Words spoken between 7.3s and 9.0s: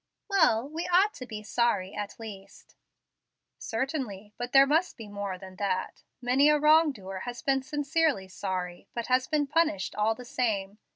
been sincerely sorry,